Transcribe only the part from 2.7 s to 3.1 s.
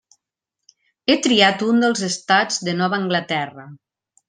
de Nova